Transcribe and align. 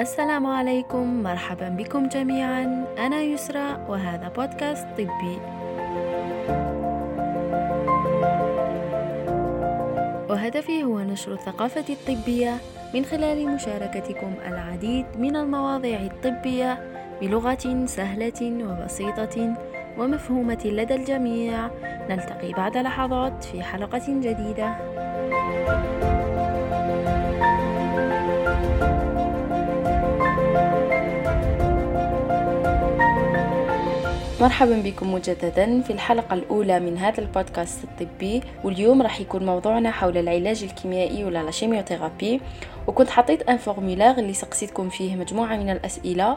السلام 0.00 0.46
عليكم 0.46 1.22
مرحبا 1.22 1.68
بكم 1.68 2.08
جميعا. 2.08 2.84
أنا 2.98 3.20
يسرى 3.20 3.86
وهذا 3.88 4.28
بودكاست 4.36 4.86
طبي. 4.96 5.38
وهدفي 10.30 10.84
هو 10.84 11.00
نشر 11.00 11.32
الثقافة 11.32 11.84
الطبية 11.90 12.56
من 12.94 13.04
خلال 13.04 13.48
مشاركتكم 13.48 14.32
العديد 14.46 15.06
من 15.18 15.36
المواضيع 15.36 16.00
الطبية 16.00 16.78
بلغة 17.20 17.84
سهلة 17.86 18.40
وبسيطة 18.42 19.56
ومفهومة 19.98 20.62
لدى 20.64 20.94
الجميع. 20.94 21.70
نلتقي 22.08 22.52
بعد 22.52 22.76
لحظات 22.76 23.44
في 23.44 23.62
حلقة 23.62 24.04
جديدة. 24.08 24.76
مرحبا 34.40 34.82
بكم 34.84 35.14
مجددا 35.14 35.80
في 35.80 35.92
الحلقة 35.92 36.34
الأولى 36.34 36.80
من 36.80 36.98
هذا 36.98 37.20
البودكاست 37.20 37.78
الطبي 37.84 38.42
واليوم 38.64 39.02
راح 39.02 39.20
يكون 39.20 39.46
موضوعنا 39.46 39.90
حول 39.90 40.18
العلاج 40.18 40.62
الكيميائي 40.64 41.24
ولا 41.24 41.42
la 41.42 41.50
chimiothérapie 41.50 42.40
وكنت 42.86 43.10
حطيت 43.10 43.42
un 43.42 43.56
formulaire 43.56 44.18
اللي 44.18 44.32
سقسيتكم 44.32 44.88
فيه 44.88 45.16
مجموعة 45.16 45.56
من 45.56 45.70
الأسئلة 45.70 46.36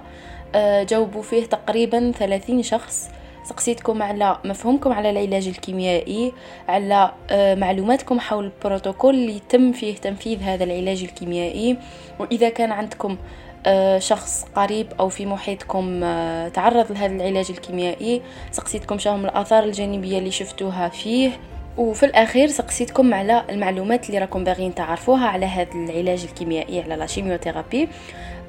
آه، 0.55 0.83
جاوبوا 0.83 1.21
فيه 1.21 1.45
تقريبا 1.45 2.11
30 2.11 2.63
شخص. 2.63 3.09
سقسيتكم 3.43 4.03
على 4.03 4.37
مفهومكم 4.45 4.93
على 4.93 5.09
العلاج 5.09 5.47
الكيميائي 5.47 6.33
على 6.67 7.11
آه، 7.29 7.55
معلوماتكم 7.55 8.19
حول 8.19 8.45
البروتوكول 8.45 9.15
اللي 9.15 9.41
تم 9.49 9.71
فيه 9.71 9.95
تنفيذ 9.95 10.41
هذا 10.41 10.63
العلاج 10.63 11.03
الكيميائي. 11.03 11.77
وإذا 12.19 12.49
كان 12.49 12.71
عندكم 12.71 13.17
آه، 13.65 13.99
شخص 13.99 14.45
قريب 14.55 14.87
أو 14.99 15.09
في 15.09 15.25
محيطكم 15.25 16.03
آه، 16.03 16.47
تعرض 16.47 16.91
لهذا 16.91 17.15
العلاج 17.15 17.45
الكيميائي 17.49 18.21
سقسيتكم 18.51 18.97
شهم 18.97 19.25
الآثار 19.25 19.63
الجانبية 19.63 20.17
اللي 20.17 20.31
شفتوها 20.31 20.89
فيه. 20.89 21.31
وفي 21.77 22.05
الأخير 22.05 22.47
سقسيتكم 22.47 23.13
على 23.13 23.43
المعلومات 23.49 24.07
اللي 24.07 24.17
راكم 24.19 24.43
باغيين 24.43 24.75
تعرفوها 24.75 25.27
على 25.27 25.45
هذا 25.45 25.71
العلاج 25.75 26.23
الكيميائي 26.23 26.81
على 26.81 26.95
لا 26.95 27.05
شيميوثيرابي. 27.05 27.89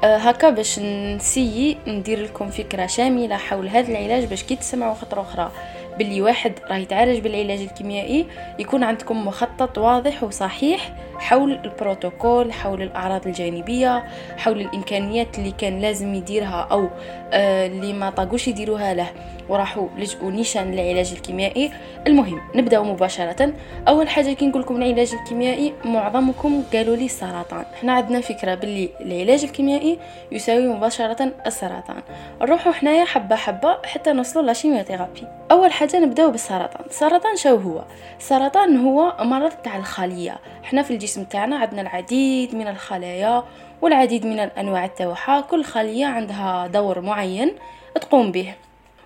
هكا 0.04 0.50
باش 0.50 0.78
نسيي 0.78 1.76
ندير 1.86 2.22
لكم 2.22 2.50
فكرة 2.50 2.86
شاملة 2.86 3.36
حول 3.36 3.68
هذا 3.68 3.88
العلاج 3.92 4.24
باش 4.24 4.42
كي 4.42 4.56
تسمعوا 4.56 4.94
خطرة 4.94 5.20
أخرى. 5.20 5.50
باللي 5.98 6.20
واحد 6.22 6.52
راه 6.70 6.76
يتعالج 6.76 7.18
بالعلاج 7.20 7.60
الكيميائي 7.60 8.26
يكون 8.58 8.82
عندكم 8.84 9.26
مخطط 9.26 9.78
واضح 9.78 10.22
وصحيح 10.22 10.92
حول 11.18 11.52
البروتوكول 11.64 12.52
حول 12.52 12.82
الأعراض 12.82 13.26
الجانبية 13.26 14.04
حول 14.36 14.60
الإمكانيات 14.60 15.38
اللي 15.38 15.50
كان 15.58 15.80
لازم 15.80 16.14
يديرها 16.14 16.68
أو 16.70 16.88
آه 17.32 17.66
اللي 17.66 17.92
ما 17.92 18.10
طاقوش 18.10 18.48
يديروها 18.48 18.94
له. 18.94 19.06
وراحوا 19.48 19.88
لجؤوا 19.98 20.30
نيشان 20.30 20.72
للعلاج 20.72 21.12
الكيميائي. 21.12 21.70
المهم 22.06 22.40
نبداو 22.54 22.84
مباشرة. 22.84 23.52
أول 23.88 24.08
حاجة 24.08 24.32
كي 24.32 24.46
نقول 24.46 24.62
لكم 24.62 24.76
العلاج 24.76 25.14
الكيميائي 25.14 25.74
معظمكم 25.84 26.62
قالوا 26.72 26.96
لي 26.96 27.04
السرطان 27.04 27.64
إحنا 27.74 27.92
عندنا 27.92 28.20
فكرة 28.20 28.54
باللي 28.54 28.88
العلاج 29.00 29.44
الكيميائي 29.44 29.98
يساوي 30.32 30.66
مباشرة 30.68 31.32
السرطان. 31.46 32.02
نروحوا 32.40 32.72
حنايا 32.72 33.04
حبة 33.04 33.36
حبة 33.36 33.78
حتى 33.84 34.12
نوصلوا 34.12 34.44
la 34.44 34.55
chimiothérapie 34.55 35.26
أول 35.50 35.72
حاجة 35.72 36.00
نبداو 36.00 36.30
بالسرطان. 36.30 36.86
السرطان 36.86 37.36
شو 37.36 37.56
هو؟ 37.56 37.84
السرطان 38.18 38.76
هو 38.76 39.16
مرض 39.20 39.52
تاع 39.52 39.76
الخلية. 39.76 40.36
إحنا 40.64 40.82
في 40.82 40.90
الجسم 40.90 41.24
تاعنا 41.24 41.56
عندنا 41.56 41.82
العديد 41.82 42.54
من 42.54 42.68
الخلايا 42.68 43.44
والعديد 43.82 44.26
من 44.26 44.40
الأنواع 44.40 44.86
تاعها 44.86 45.40
كل 45.40 45.64
خلية 45.64 46.06
عندها 46.06 46.66
دور 46.66 47.00
معين 47.00 47.50
تقوم 47.94 48.32
به. 48.32 48.54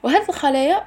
وهذه 0.09 0.29
الخلايا 0.29 0.85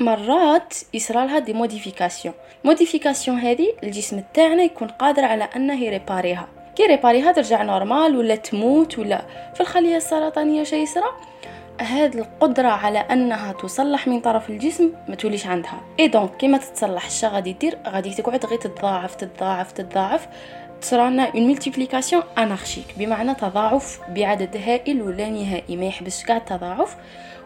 مرات 0.00 0.74
يصرى 0.94 1.26
لها 1.26 1.38
des 1.38 1.52
modifications 1.52 2.34
modifications 2.64 3.38
هذه 3.38 3.74
الجسم 3.82 4.22
تاعنا 4.34 4.62
يكون 4.62 4.88
قادر 4.88 5.24
على 5.24 5.48
أنه 5.56 5.84
يريباريها. 5.84 6.48
كي 6.76 6.86
ريباريها 6.86 7.32
ترجع 7.32 7.62
normale 7.62 8.16
ولا 8.16 8.36
تموت 8.36 8.98
ولا 8.98 9.22
في 9.54 9.60
الخلية 9.60 9.96
السرطانية 9.96 10.64
شيء 10.64 10.82
يصرى 10.82 11.04
هاد 11.80 12.16
القدرة 12.16 12.68
على 12.68 12.98
أنها 12.98 13.52
تصلح 13.52 14.08
من 14.08 14.20
طرف 14.20 14.50
الجسم 14.50 14.92
ما 15.08 15.14
توليش 15.14 15.46
عندها. 15.46 15.80
et 16.00 16.08
donc 16.08 16.36
كيما 16.36 16.58
تتصلح 16.58 17.06
آش 17.06 17.28
غادي 17.28 17.52
دير 17.52 17.78
غادي 17.88 18.14
تقعد 18.14 18.46
غير 18.46 18.58
تتضاعف 18.58 19.14
تتضاعف 19.14 19.72
تتضاعف 19.72 20.28
تصرانا 20.80 21.30
une 21.34 21.48
multiplication 21.48 22.22
anarchique 22.38 22.86
بمعنى 22.96 23.34
تضاعف 23.34 24.00
بعدد 24.08 24.56
هائل 24.56 25.02
ولا 25.02 25.28
نهائي 25.28 25.76
ما 25.76 25.84
يحبسش 25.84 26.24
كاع 26.24 26.36
التضاعف. 26.36 26.96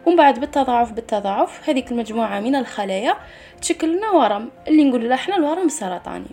ومن 0.08 0.16
بعد 0.16 0.41
بالتضاعف 0.41 0.92
بالتضاعف 0.92 1.69
هذيك 1.69 1.92
المجموعة 1.92 2.41
من 2.41 2.56
الخلايا 2.56 3.14
تشكل 3.60 3.96
لنا 3.96 4.10
ورم 4.10 4.50
اللي 4.69 4.84
نقول 4.84 5.08
له 5.08 5.14
إحنا 5.14 5.36
الورم 5.36 5.66
السرطاني. 5.66 6.30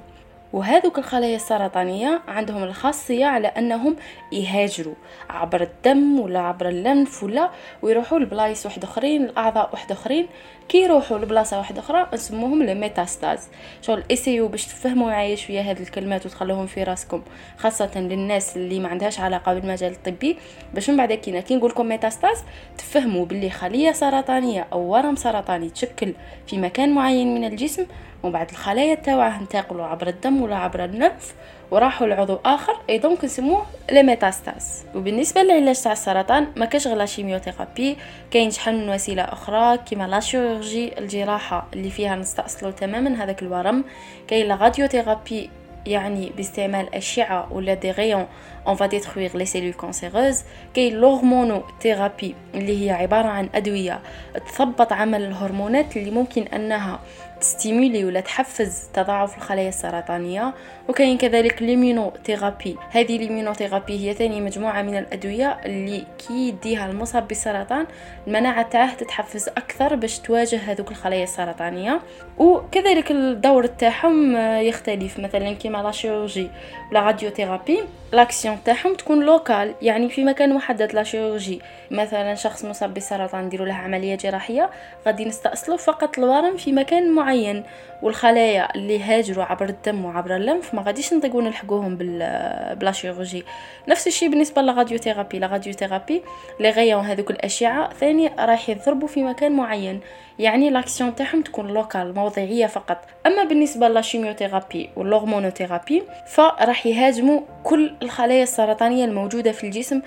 وهذوك 0.56 0.98
الخلايا 0.98 1.36
السرطانية 1.36 2.22
عندهم 2.28 2.64
الخاصية 2.64 3.26
على 3.26 3.48
أنهم 3.48 3.96
يهاجروا 4.32 4.94
عبر 5.30 5.62
الدم 5.62 6.20
ولا 6.20 6.40
عبر 6.40 6.70
اللمف 6.70 7.24
ولا 7.24 7.50
ويروحوا 7.82 8.20
لبلايص 8.20 8.66
واحد 8.66 8.84
أخرين 8.84 9.24
الأعضاء 9.24 9.70
واحد 9.74 9.92
أخرين. 9.92 10.28
كي 10.70 10.78
يروحوا 10.84 11.18
لبلاصة 11.18 11.58
واحدة 11.58 11.80
أخرى 11.80 12.08
نسموهم 12.14 12.62
ال 12.62 12.69
métastases 12.69 13.40
شغل 13.82 14.04
إسيو 14.12 14.48
باش 14.48 14.66
تفهموا 14.66 15.08
معايا 15.08 15.36
شوية 15.36 15.62
هذه 15.62 15.82
الكلمات 15.82 16.26
وتخلوهم 16.26 16.68
في 16.68 16.84
راسكم 16.84 17.22
خاصة 17.58 17.92
للناس 17.96 18.58
اللي 18.58 18.80
ما 18.80 18.90
عندهاش 18.90 19.20
علاقة 19.20 19.54
بالمجال 19.54 19.92
الطبي. 19.92 20.38
باش 20.74 20.90
من 20.90 20.98
بعد 20.98 21.14
كي 21.14 21.56
نقول 21.56 21.70
لكم 21.70 21.86
métastase 21.86 22.44
تفهموا 22.78 23.26
باللي 23.26 23.50
خلية 23.50 23.92
سرطانية 23.92 24.68
أو 24.74 24.82
ورم 24.82 25.16
سرطاني 25.16 25.70
تشكل 25.70 26.14
في 26.48 26.58
مكان 26.58 26.94
معين 26.94 27.36
من 27.36 27.44
الجسم 27.44 27.86
ومن 28.26 28.34
بعد 28.34 28.50
الخلايا 28.50 28.96
تاعه 28.96 29.40
انتقلوا 29.40 29.86
عبر 29.86 30.08
الدم 30.08 30.42
ولا 30.42 30.56
عبر 30.56 30.86
اللمف 30.86 31.34
وراحوا 31.72 32.08
لعضو 32.08 32.40
آخر 32.46 32.74
et 32.90 32.98
donc 32.98 33.26
نسموه 33.26 33.66
les 33.92 34.04
métastases 34.04 34.86
وبالنسبة 34.96 35.42
للعلاج 35.42 35.82
تاع 35.82 35.92
السرطان 35.92 36.48
ما 36.56 36.66
كاش 36.66 36.88
غير 36.88 36.98
la 36.98 37.06
chimiothérapie 37.06 37.98
كاين 38.32 38.52
شحال 38.52 38.78
من 38.78 38.90
وسيلة 38.90 39.24
أخرى 39.24 39.78
كيما 39.78 40.08
la 40.08 40.20
chirurgie 40.20 41.00
الجراحة 41.00 41.68
اللي 41.74 41.90
فيها 41.90 42.16
نستأصلوا 42.16 42.72
تماما 42.72 43.24
هذاك 43.24 43.42
الورم. 43.42 43.84
كاين 44.28 44.48
la 44.48 44.56
radiothérapie 44.56 45.50
يعني 45.86 46.32
باستعمال 46.38 46.96
أشعة 46.96 47.54
ولا 47.54 47.74
des 47.74 47.92
rayons 47.92 48.26
on 48.68 48.76
va 48.76 48.86
détruire 48.86 49.38
les 49.38 49.46
cellules 49.46 49.74
cancéreuses 49.74 50.44
كاين 50.74 50.94
l'hormonothérapie 50.94 52.36
اللي 52.56 52.86
هي 52.86 52.92
عبارة 52.92 53.28
عن 53.28 53.50
أدوية 53.56 54.00
تثبط 54.48 54.94
عمل 54.94 55.22
الهرمونات 55.22 55.98
اللي 55.98 56.12
ممكن 56.12 56.42
أنها 56.42 57.00
تستيمولي 57.42 58.06
ولا 58.06 58.20
تحفز 58.20 58.90
تضاعف 58.94 59.38
الخلايا 59.38 59.70
السرطانية. 59.70 60.54
وكاين 60.90 61.18
كذلك 61.18 61.62
l'immunothérapie. 61.62 62.78
هذه 62.92 63.18
l'immunothérapie 63.18 64.10
هي 64.10 64.14
ثاني 64.14 64.42
مجموعة 64.42 64.82
من 64.82 64.98
الأدوية 64.98 65.58
اللي 65.66 66.06
كي 66.18 66.34
يديها 66.34 66.86
المصاب 66.86 67.28
بالسرطان 67.28 67.86
المناعه 68.28 68.70
تاعه 68.70 68.94
تتحفز 68.94 69.48
أكثر 69.48 69.96
باش 69.96 70.20
تواجه 70.20 70.58
هذوك 70.58 70.92
الخلايا 70.92 71.24
السرطانية. 71.24 72.02
وكذلك 72.38 73.12
الدور 73.12 73.66
تاعهم 73.66 74.36
يختلف. 74.38 75.20
مثلا 75.20 75.54
كيما 75.54 75.78
la 75.78 75.92
chirurgie 75.92 76.50
و 76.92 76.94
la 76.94 77.00
radiothérapie 77.00 77.80
l'action 78.12 78.55
تاعهم 78.66 78.94
تكون 78.94 79.26
locale 79.26 79.74
يعني 79.82 80.10
في 80.10 80.24
مكان 80.24 80.54
محدد 80.54 80.94
la 80.94 81.04
chirurgie 81.04 81.62
مثلا 81.92 82.36
شخص 82.36 82.66
مصاب 82.66 82.94
بالسرطان 82.94 83.46
نديروا 83.46 83.68
له 83.68 83.74
عملية 83.74 84.16
جراحية 84.16 84.70
غادي 85.06 85.26
نستأصلوا 85.26 85.78
فقط 85.78 86.20
الورم 86.20 86.58
في 86.58 86.72
مكان 86.72 87.12
معين 87.12 87.64
والخلايا 88.02 88.76
اللي 88.76 89.04
هاجروا 89.04 89.44
عبر 89.44 89.70
الدم 89.70 90.06
وعبر 90.06 90.36
اللمف 90.36 90.74
ما 90.74 90.82
غاديش 90.82 91.14
نطيقوا 91.14 91.42
نلحقوهم 91.42 91.96
ب 91.96 92.28
la 92.28 92.92
chirurgie 92.92 93.46
نفس 93.88 94.08
الشيء 94.08 94.30
بالنسبة 94.30 94.62
لل 94.62 94.72
radiothérapie 94.72 95.40
radiothérapie 95.40 96.22
les 96.60 96.70
rayons 96.70 97.06
هذوك 97.06 97.32
الأشعة 97.32 97.94
ثاني 97.94 98.28
راح 98.40 98.70
يضربوا 98.70 99.08
في 99.08 99.24
مكان 99.24 99.52
معين. 99.52 100.00
يعني 100.40 100.70
l'action 100.70 101.16
تاعهم 101.16 101.42
تكون 101.42 101.68
locale 101.68 102.16
موضعية 102.16 102.66
فقط. 102.66 102.98
أما 103.26 103.44
بالنسبة 103.44 103.88
لل 103.88 104.01
chimiothérapie 104.01 104.90
وال 104.96 105.09
hormonothérapie 105.09 106.04
فراح 106.28 106.86
يهاجموا 106.86 107.42
كل 107.64 107.96
الخلايا 108.02 108.44
السرطانية 108.44 109.06
الموجودة 109.06 109.52
في 109.52 109.64
الجسم 109.64 110.02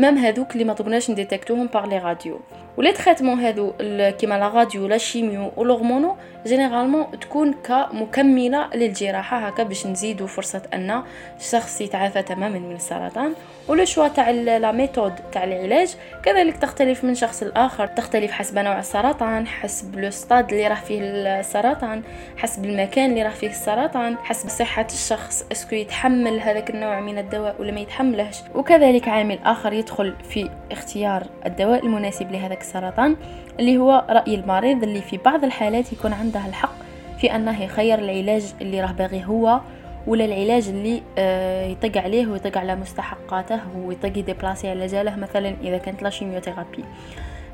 même 0.00 0.18
هذوك 0.18 0.52
اللي 0.52 0.64
ما 0.64 0.72
طقناش 0.72 1.10
نديتكتوهم 1.10 1.66
par 1.66 1.86
les 1.86 1.98
radios 1.98 2.40
و 2.76 2.80
les 2.80 2.92
traitements 2.92 3.40
هادو 3.40 3.72
كيما 4.10 4.38
la 4.38 4.48
radio 4.48 4.86
la 4.86 4.98
chimio 4.98 5.52
وال 5.56 5.69
hormono 5.69 6.16
généralement 6.46 7.06
تكون 7.20 7.52
كمكملة 7.52 8.68
للجراحة 8.74 9.38
هكا 9.38 9.62
باش 9.62 9.86
نزيدوا 9.86 10.26
فرصة 10.26 10.62
أن 10.74 11.02
الشخص 11.38 11.80
يتعافى 11.80 12.22
تماما 12.22 12.58
من 12.58 12.74
السرطان. 12.74 13.34
و 13.68 13.73
le 13.73 13.84
choix 13.84 14.08
تاع 14.08 14.30
la 14.30 14.72
méthode 14.72 15.12
تاع 15.32 15.44
العلاج 15.44 15.96
كذلك 16.24 16.56
تختلف 16.56 17.04
من 17.04 17.14
شخص 17.14 17.42
لآخر. 17.42 17.86
تختلف 17.86 18.30
حسب 18.32 18.58
نوع 18.58 18.78
السرطان 18.78 19.46
حسب 19.46 19.98
le 19.98 20.10
stade 20.10 20.52
اللي 20.52 20.68
راه 20.68 20.74
فيه 20.74 21.00
السرطان 21.02 22.02
حسب 22.36 22.64
المكان 22.64 23.10
اللي 23.10 23.22
راه 23.22 23.30
فيه 23.30 23.48
السرطان 23.48 24.16
حسب 24.16 24.48
صحة 24.48 24.86
الشخص 24.92 25.44
est-ce 25.52 25.67
que 25.67 25.74
يتحمل 25.74 26.40
هذاك 26.40 26.70
النوع 26.70 27.00
من 27.00 27.18
الدواء 27.18 27.54
ولا 27.58 27.72
ما 27.72 27.80
يتحملهش. 27.80 28.36
وكذلك 28.54 29.08
عامل 29.08 29.38
آخر 29.44 29.72
يدخل 29.72 30.14
في 30.30 30.50
اختيار 30.72 31.26
الدواء 31.46 31.86
المناسب 31.86 32.32
لهذاك 32.32 32.59
السرطان 32.60 33.16
اللي 33.60 33.78
هو 33.78 34.04
رأي 34.10 34.34
المريض 34.34 34.82
اللي 34.82 35.00
في 35.00 35.16
بعض 35.16 35.44
الحالات 35.44 35.92
يكون 35.92 36.12
عنده 36.12 36.46
الحق 36.46 36.74
في 37.20 37.34
أنه 37.34 37.62
يخير 37.62 37.98
العلاج 37.98 38.54
اللي 38.60 38.80
راه 38.80 38.92
باغي 38.92 39.24
هو 39.24 39.60
ولا 40.06 40.24
العلاج 40.24 40.68
اللي 40.68 41.02
آه، 41.18 41.66
يطق 41.66 42.02
عليه 42.02 42.26
ويطق 42.26 42.58
على 42.58 42.76
مستحقاته 42.76 43.60
ويطق 43.76 44.18
يديبلاسي 44.18 44.68
على 44.68 44.86
جاله 44.86 45.16
مثلا 45.16 45.54
إذا 45.62 45.78
كانت 45.78 46.02
la 46.02 46.10
chimiothérapie. 46.10 46.84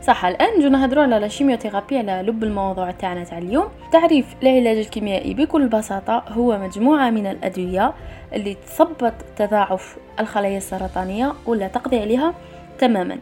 صح 0.02 0.24
الآن 0.24 0.60
جو 0.60 0.68
نهضروا 0.68 1.02
على 1.02 1.18
la 1.18 1.28
chimiothérapie 1.28 1.98
على 1.98 2.22
لب 2.26 2.44
الموضوع 2.44 2.90
تاعنا 2.90 3.24
تاع 3.24 3.38
اليوم. 3.38 3.68
تعريف 3.92 4.34
العلاج 4.42 4.76
الكيميائي 4.76 5.34
بكل 5.34 5.68
بساطة 5.68 6.24
هو 6.28 6.58
مجموعة 6.58 7.10
من 7.10 7.26
الأدوية 7.26 7.92
اللي 8.32 8.54
تثبط 8.54 9.14
تضاعف 9.36 9.96
الخلايا 10.20 10.56
السرطانية 10.56 11.32
ولا 11.46 11.68
تقضي 11.68 12.00
عليها 12.00 12.34
تماما. 12.78 13.18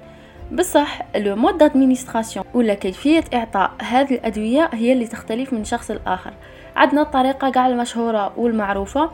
بصح 0.52 1.02
le 1.16 1.36
mode 1.36 1.58
d'administration 1.58 2.44
ولا 2.54 2.74
كيفية 2.74 3.24
إعطاء 3.34 3.70
هذه 3.82 4.14
الأدوية 4.14 4.70
هي 4.72 4.92
اللي 4.92 5.06
تختلف 5.06 5.52
من 5.52 5.64
شخص 5.64 5.90
لآخر. 5.90 6.32
عندنا 6.76 7.02
الطريقة 7.02 7.50
قاع 7.50 7.66
المشهورة 7.66 8.32
والمعروفة. 8.36 9.10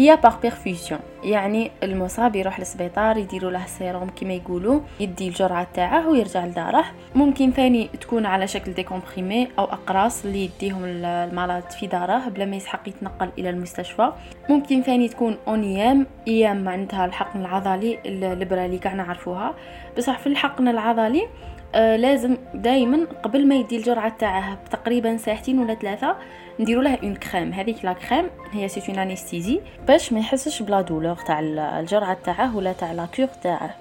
هي 0.00 0.16
par 0.16 0.36
perfusion 0.42 1.00
يعني 1.24 1.70
المصاب 1.82 2.36
يروح 2.36 2.58
للسبيطار 2.58 3.16
يديروا 3.16 3.50
له 3.50 3.64
السيروم 3.64 4.10
كما 4.20 4.32
يقولوا 4.32 4.80
يدي 5.00 5.28
الجرعة 5.28 5.66
تاعه 5.74 6.08
ويرجع 6.08 6.46
لداره. 6.46 6.84
ممكن 7.14 7.50
ثاني 7.50 7.88
تكون 8.00 8.26
على 8.26 8.46
شكل 8.46 8.72
des 8.72 8.82
comprimés 8.82 9.48
أو 9.58 9.64
أقراص 9.64 10.24
اللي 10.24 10.44
يديهم 10.44 10.82
المرض 10.84 11.70
في 11.70 11.86
داره 11.86 12.28
بلا 12.28 12.44
ما 12.44 12.56
يسحق 12.56 12.88
يتنقل 12.88 13.28
إلى 13.38 13.50
المستشفى. 13.50 14.12
ممكن 14.48 14.82
ثاني 14.82 15.08
تكون 15.08 15.36
en 15.48 15.77
IM 15.77 16.06
IM 16.28 16.68
عندها 16.68 17.04
الحقن 17.04 17.40
العضلي 17.40 17.98
الابره 18.06 18.76
كاع 18.76 18.94
نعرفوها. 18.94 19.54
بصح 19.98 20.18
في 20.18 20.26
الحقن 20.26 20.68
العضلي 20.68 21.26
آه 21.74 21.96
لازم 21.96 22.36
دائما 22.54 23.06
قبل 23.22 23.46
ما 23.46 23.54
يدي 23.54 23.76
الجرعة 23.76 24.16
تاعه 24.18 24.58
تقريبا 24.70 25.16
ساعتين 25.16 25.58
ولا 25.58 25.74
ثلاثة 25.74 26.16
نديروا 26.60 26.82
له 26.82 26.98
une 27.02 27.14
crème 27.14 27.52
هذيك 27.52 27.84
la 27.84 27.92
crème 27.92 28.30
هي 28.52 28.68
c'est 28.68 28.82
une 28.88 28.98
anesthésie 28.98 29.60
باش 29.86 30.12
ما 30.12 30.20
يحسش 30.20 30.62
ب 30.62 30.68
la 30.68 30.80
douleur 30.80 31.16
تاع 31.16 31.40
الجرعة 31.80 32.18
تاعه 32.24 32.56
ولا 32.56 32.72
تاع 32.72 32.92
la 32.92 33.06
cure 33.06 33.26
تاعه. 33.26 33.74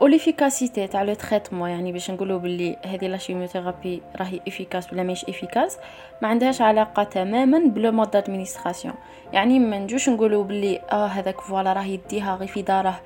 و 0.00 0.07
l'efficacité 0.07 0.86
تاع 0.86 1.02
le 1.02 1.14
traitement 1.14 1.70
يعني 1.70 1.92
باش 1.92 2.10
نقولوا 2.10 2.38
باللي 2.38 2.76
هذه 2.86 3.06
la 3.06 3.16
chimiothérapie 3.16 4.02
راهي 4.16 4.40
efficace 4.48 4.92
ولا 4.92 5.02
ماهيش 5.02 5.24
efficace 5.24 5.78
ما 6.22 6.28
عندهاش 6.28 6.60
علاقة 6.60 7.02
تماما 7.02 7.58
ب 7.58 7.69
le 7.69 7.92
mode 7.92 8.10
d'administration 8.10 8.94
يعني 9.32 9.58
ما 9.58 9.78
نجوش 9.78 10.08
نقولوا 10.08 10.44
باللي 10.44 10.80
آه 10.92 11.06
هذاك 11.06 11.40
voilà 11.40 11.72
راه 11.72 11.84
يديها 11.84 12.36
غير 12.36 12.48
في 12.48 12.62
داره 12.62 13.00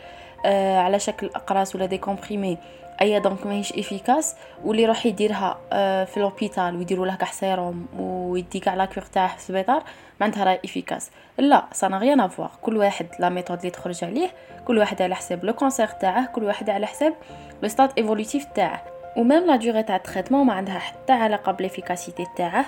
آه 0.47 0.79
على 0.79 0.99
شكل 0.99 1.27
أقراص 1.27 1.75
ولا 1.75 1.87
des 1.87 1.99
comprimés 1.99 2.59
et 3.01 3.21
donc 3.21 3.47
ماهيش 3.47 3.73
efficace 3.73 4.37
واللي 4.65 4.83
يروح 4.83 5.07
يديرها 5.07 5.59
آه، 5.73 6.05
في 6.05 6.21
l'hôpital 6.21 6.77
ويديروا 6.77 7.07
له 7.07 7.15
كاع 7.15 7.31
سيروم 7.31 7.87
ويدي 7.99 8.61
كاع 8.61 8.75
la 8.75 8.85
cure 8.85 9.05
تاعه 9.05 9.29
في 9.29 9.37
السبيطار 9.37 9.83
ما 10.21 10.27
عندها 10.27 10.45
راي 10.45 10.61
efficace. 10.65 11.11
لا 11.39 11.65
ça 11.73 11.87
rien 11.87 12.21
à 12.21 12.27
voir 12.27 12.51
كل 12.63 12.77
واحد 12.77 13.07
la 13.19 13.29
méthode 13.29 13.59
اللي 13.59 13.71
تخرج 13.71 14.05
عليه 14.05 14.29
كل 14.65 14.79
واحد 14.79 15.03
على 15.03 15.15
حساب 15.15 15.45
le 15.45 15.53
cancer 15.53 15.87
تاعه 15.87 16.27
كل 16.27 16.45
واحد 16.45 16.71
على 16.71 16.87
حساب 16.87 17.15
le 17.63 17.69
stade 17.69 17.91
évolutif 17.99 18.45
تاعه. 18.45 18.83
و 19.17 19.23
même 19.23 19.47
la 19.47 19.57
durée 19.57 19.83
تاع 19.83 19.97
ال 19.97 20.01
traitement 20.01 20.47
ما 20.47 20.53
عندها 20.53 20.79
حتى 20.79 21.13
علاقة 21.13 21.53
بال 21.53 21.65
efficacité 21.65 22.27
تاعه. 22.37 22.65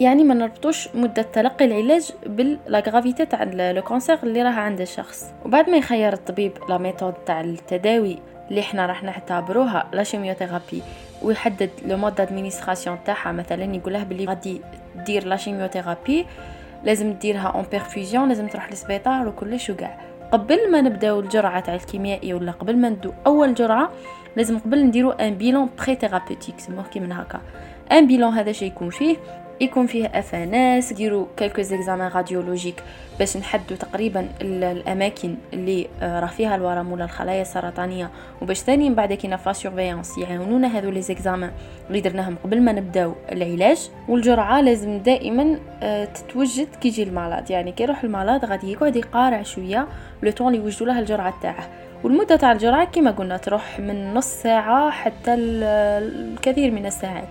يعني 0.00 0.24
ما 0.24 0.34
نربطوش 0.34 0.88
مدة 0.94 1.22
تلقي 1.22 1.64
العلاج 1.64 2.10
ب 2.26 2.36
la 2.36 2.56
gravité 2.56 3.26
تاع 3.26 3.42
le 3.42 3.82
cancer 3.82 4.18
اللي 4.22 4.42
راه 4.42 4.50
عند 4.50 4.80
الشخص. 4.80 5.24
وبعد 5.44 5.70
ما 5.70 5.76
يخير 5.76 6.12
الطبيب 6.12 6.52
la 6.68 6.78
méthode 6.78 7.14
تاع 7.14 7.40
التداوي 7.40 8.18
اللي 8.52 8.60
إحنا 8.60 8.86
راح 8.86 9.02
نعتبروها 9.02 9.86
la 9.92 10.02
chimiothérapie 10.02 10.82
ويحدد 11.22 11.70
le 11.86 11.96
mode 11.96 12.14
d'administration 12.14 12.98
تاعها 13.04 13.32
مثلا 13.32 13.74
يقول 13.74 13.92
له 13.92 14.02
بلي 14.02 14.24
غادي 14.24 14.60
دير 15.06 15.26
la 15.26 15.36
chimiothérapie 15.36 16.26
لازم 16.84 17.12
ديرها 17.12 17.48
en 17.48 17.64
perfusion 17.70 18.28
لازم 18.28 18.46
تروح 18.46 18.70
للسبيطار 18.70 19.28
وكلش 19.28 19.70
وكاع 19.70 19.98
قبل 20.32 20.70
ما 20.72 20.80
نبداو 20.80 21.20
الجرعة 21.20 21.60
تاع 21.60 21.74
الكيميائي 21.74 22.34
ولا 22.34 22.52
قبل 22.52 22.76
ما 22.76 22.88
ندو 22.88 23.12
أول 23.26 23.54
جرعة 23.54 23.90
لازم 24.36 24.58
قبل 24.58 24.84
نديرو 24.84 25.10
un 25.10 25.34
bilan 25.34 25.68
pré-thérapeutique 25.78 26.60
سموه 26.60 26.84
كيما 26.84 27.22
هكا. 27.22 27.40
un 27.92 28.06
bilan 28.06 28.32
هذا 28.32 28.52
شي 28.52 28.66
يكون 28.66 28.90
فيه 28.90 29.16
يكون 29.62 29.86
فيه 29.86 30.06
avance 30.06 30.92
نديرو 30.92 31.26
quelques 31.36 31.62
examens 31.62 32.10
radiologiques 32.14 32.82
باش 33.18 33.36
نحدو 33.36 33.74
تقريبا 33.74 34.28
الأماكن 34.40 35.34
اللي 35.52 35.88
آه، 36.02 36.20
راه 36.20 36.26
فيها 36.26 36.56
الورم 36.56 36.92
ولا 36.92 37.04
الخلايا 37.04 37.42
السرطانية 37.42 38.10
وباش 38.42 38.58
ثاني 38.58 38.88
من 38.88 38.94
بعد 38.94 39.12
كينا 39.12 39.36
voilà 39.36 40.02
يعاونونا 40.18 40.78
هذو 40.78 40.90
les 40.90 41.02
examens 41.02 41.50
اللي 41.88 42.00
درناهم 42.00 42.36
قبل 42.44 42.62
ما 42.62 42.72
نبداو 42.72 43.14
العلاج. 43.32 43.90
والجرعة 44.08 44.60
لازم 44.60 44.98
دائما 44.98 45.58
آه، 45.82 46.04
تتوجد 46.04 46.68
كي 46.80 46.88
يجي 46.88 47.02
المرض. 47.02 47.50
يعني 47.50 47.72
كي 47.72 47.82
يروح 47.82 48.04
المرض 48.04 48.44
غادي 48.44 48.72
يقعد 48.72 48.96
يقارع 48.96 49.42
شوية 49.42 49.86
le 50.22 50.30
temps 50.30 50.54
اللي 50.54 50.64
يوجدوا 50.64 50.86
له 50.86 50.98
الجرعة 50.98 51.34
تاعه. 51.42 51.68
والمدة 52.04 52.36
تاع 52.36 52.52
الجرعة 52.52 52.84
كما 52.84 53.10
قلنا 53.10 53.36
تروح 53.36 53.80
من 53.80 54.14
نص 54.14 54.26
ساعة 54.26 54.90
حتى 54.90 55.34
الكثير 55.34 56.70
من 56.70 56.86
الساعات. 56.86 57.28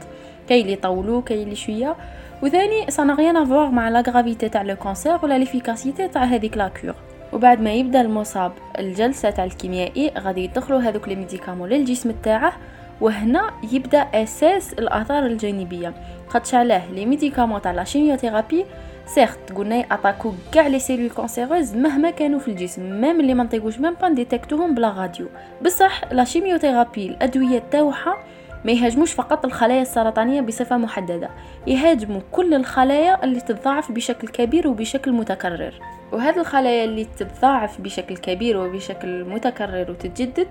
كاين 0.51 0.61
اللي 0.61 0.73
يطولوا 0.73 1.21
كاين 1.21 1.43
اللي 1.43 1.55
شوية. 1.55 1.95
وثاني 2.43 2.91
ça 2.91 3.03
rien 3.03 3.37
à 3.37 3.44
voir 3.44 3.71
مع 3.71 3.89
la 3.89 4.01
gravité 4.01 4.49
تاع 4.49 4.61
le 4.61 4.75
cancer 4.75 5.17
ولا 5.23 5.37
l'efficacité 5.37 6.07
تاع 6.07 6.23
هذيك 6.23 6.57
la 6.57 6.67
cure 6.67 6.95
وبعد 7.33 7.61
ما 7.61 7.73
يبدأ 7.73 8.01
المصاب 8.01 8.51
الجلسة 8.79 9.29
تاع 9.29 9.43
الكيميائي 9.43 10.11
غادي 10.19 10.43
يدخلوا 10.43 10.79
هذوك 10.79 11.07
les 11.07 11.15
médicaments 11.15 11.69
للجسم 11.69 12.11
تاعه 12.23 12.53
وهنا 13.01 13.51
يبدأ 13.71 13.99
أساس 13.99 14.73
الآثار 14.73 15.25
الجانبية. 15.25 15.93
خاطش 16.27 16.55
علاه 16.55 16.91
les 16.91 17.05
médicaments 17.05 17.61
تاع 17.61 17.71
la 17.71 17.83
chimiothérapie 17.83 18.65
certes 19.05 19.51
قلنا 19.55 19.79
attaquent 19.91 20.33
كاع 20.51 20.67
les 20.67 20.79
cellules 20.79 21.09
cancéreuses 21.09 21.75
مهما 21.75 22.09
كانوا 22.11 22.39
في 22.39 22.47
الجسم 22.47 23.01
même 23.01 23.19
اللي 23.19 23.33
ما 23.33 23.43
نطيقوش 23.43 23.79
même 23.79 23.93
pas 23.93 24.09
نديتيكتوهم 24.09 24.75
ب 24.75 24.80
la 24.80 24.89
radio 24.89 25.27
بصح 25.65 26.13
la 26.13 26.23
chimiothérapie 26.23 27.05
الأدوية 27.05 27.63
تاعها 27.71 28.17
ما 28.65 28.71
يهاجموش 28.71 29.13
فقط 29.13 29.45
الخلايا 29.45 29.81
السرطانية 29.81 30.41
بصفة 30.41 30.77
محددة 30.77 31.29
يهاجموا 31.67 32.21
كل 32.31 32.53
الخلايا 32.53 33.23
اللي 33.23 33.41
تتضاعف 33.41 33.91
بشكل 33.91 34.27
كبير 34.27 34.67
وبشكل 34.67 35.11
متكرر. 35.11 35.73
وهذه 36.11 36.39
الخلايا 36.39 36.83
اللي 36.83 37.07
تتضاعف 37.17 37.81
بشكل 37.81 38.17
كبير 38.17 38.57
وبشكل 38.57 39.23
متكرر 39.23 39.91
وتتجدد 39.91 40.47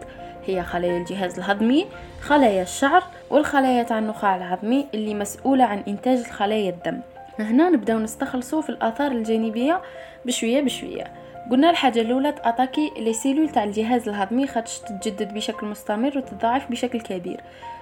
هي 0.47 0.63
خلايا 0.63 0.99
الجهاز 0.99 1.39
الهضمي 1.39 1.87
خلايا 2.21 2.63
الشعر 2.63 3.03
والخلايا 3.31 3.83
تاع 3.83 3.99
النخاع 3.99 4.37
العظمي 4.37 4.87
اللي 4.95 5.15
مسؤولة 5.15 5.65
عن 5.65 5.83
إنتاج 5.89 6.19
الخلايا 6.19 6.71
الدم. 6.71 7.01
هنا 7.39 7.71
نبداو 7.71 7.99
نستخلصوا 7.99 8.63
في 8.63 8.69
الآثار 8.69 9.13
الجانبية 9.13 9.81
بشوية 10.25 10.61
بشوية. 10.61 11.05
قلنا 11.51 11.71
الحاجة 11.71 12.01
الأولى 12.01 12.33
تأتاكي 12.33 12.91
les 12.99 13.13
cellules 13.13 13.49
تاع 13.49 13.65
الجهاز 13.65 14.09
الهضمي 14.09 14.47
خاطش 14.47 14.79
تتجدد 14.79 15.35
بشكل 15.35 15.67
مستمر 15.67 16.19
وتتضاعف 16.19 16.71
بشكل 16.71 17.01
كبير. 17.01 17.41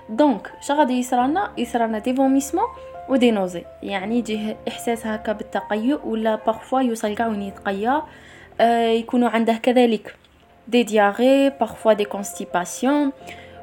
donc 0.09 0.53
شا 0.61 0.75
غادي 0.75 0.99
يصرالنا 0.99 1.51
يصرالنا 1.59 1.99
des 1.99 2.15
vomissements 2.15 2.65
des 3.11 3.31
nausées 3.31 3.65
يعني 3.83 4.19
يجيه 4.19 4.57
إحساس 4.69 5.07
هكا 5.07 5.33
بالتقيؤ 5.33 6.07
ولا 6.07 6.35
parfois 6.47 6.81
يوصل 6.81 7.15
كاع 7.15 7.27
وين 7.27 7.43
يتقيأ. 7.43 8.03
آه 8.61 8.89
يكونوا 8.89 9.29
عنده 9.29 9.53
كذلك 9.53 10.15
des 10.69 10.83
diarrhées 10.83 11.51
parfois 11.51 11.93
des 11.93 12.05
constipations 12.05 13.13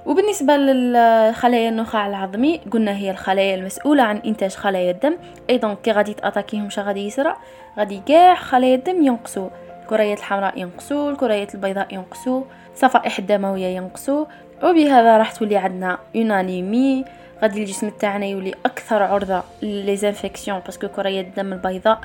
وبالنسبة 0.06 0.58
للخلايا 0.58 1.70
النخاع 1.70 2.08
العظمي 2.08 2.62
قلنا 2.72 2.98
هي 2.98 3.12
الخلايا 3.12 3.56
المسؤولة 3.56 4.04
عن 4.04 4.18
إنتاج 4.18 4.56
خلايا 4.56 4.92
الدم. 4.92 5.18
et 5.50 5.58
donc 5.58 5.82
كي 5.82 5.92
غادي 5.92 6.14
تأتاكيهم 6.14 6.70
شا 6.70 6.82
غادي 6.82 7.08
يصرى 7.08 7.36
غادي 7.78 8.02
كاع 8.06 8.36
خلايا 8.36 8.76
الدم 8.76 9.06
ينقصوا. 9.06 9.50
الكريات 9.82 10.18
الحمراء 10.18 10.60
ينقصوا 10.60 11.12
الكريات 11.12 11.56
البيضاء 11.56 11.94
ينقصوا. 11.94 12.44
صفائح 12.76 13.20
الدموية 13.20 13.68
ينقصوا. 13.68 14.26
وبهذا 14.64 15.18
راح 15.18 15.32
تولي 15.32 15.58
عندنا 15.58 15.98
une 16.16 16.32
anémie 16.32 17.06
غادي 17.42 17.64
الجسم 17.64 17.90
تاعنا 17.90 18.26
يولي 18.26 18.54
أكثر 18.66 19.04
عرضة 19.04 19.44
les 19.62 19.96
infections 19.96 20.60
parce 20.60 20.77
que 20.77 20.88
كريات 20.88 21.26
الدم 21.26 21.54
البيضاء 21.54 22.00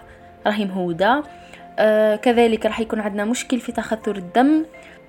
راهي 0.47 0.65
مهودة. 0.65 1.23
آه 1.79 2.17
كذلك 2.17 2.67
راح 2.67 2.81
يكون 2.81 3.01
عندنا 3.01 3.25
مشكل 3.25 3.61
في 3.61 3.73
تخثر 3.73 4.17
الدم. 4.17 4.65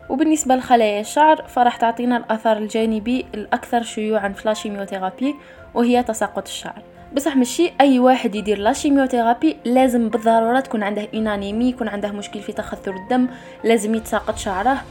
وبالنسبة 0.09 0.55
لخلايا 0.55 1.01
الشعر 1.01 1.43
فراح 1.47 1.75
تعطينا 1.75 2.17
الأثر 2.17 2.57
الجانبي 2.57 3.25
الأكثر 3.33 3.83
شيوعا 3.83 4.29
في 4.29 4.47
la 4.47 4.58
chimiothérapie 4.58 5.35
وهي 5.73 6.03
تساقط 6.03 6.47
الشعر. 6.47 6.81
بصح 7.13 7.35
ماشي 7.35 7.71
أي 7.81 7.99
واحد 7.99 8.35
يدير 8.35 8.57
la 8.57 8.73
chimiothérapie 8.73 9.57
لازم 9.65 10.09
بالضرورة 10.09 10.59
تكون 10.59 10.83
عنده 10.83 11.07
une 11.13 11.32
anémie 11.32 11.69
يكون 11.69 11.87
عنده 11.87 12.11
مشكل 12.11 12.39
في 12.39 12.53
تخثر 12.53 12.95
الدم 12.95 13.27
لازم 13.63 13.95
يتساقط 13.95 14.37
شعره. 14.37 14.81